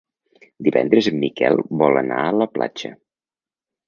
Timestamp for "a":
2.23-2.35